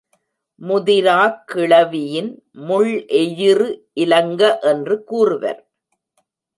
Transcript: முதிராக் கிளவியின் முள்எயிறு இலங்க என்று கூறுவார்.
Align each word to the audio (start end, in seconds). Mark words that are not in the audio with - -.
முதிராக் 0.61 1.41
கிளவியின் 1.45 2.31
முள்எயிறு 2.67 3.69
இலங்க 3.93 4.59
என்று 4.61 5.03
கூறுவார். 5.03 5.61